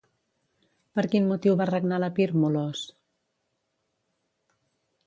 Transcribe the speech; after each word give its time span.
Per 0.99 1.03
quin 1.11 1.27
motiu 1.33 1.59
va 1.59 1.67
regnar 1.71 2.01
l'Epir, 2.05 2.27
Molós? 2.41 2.85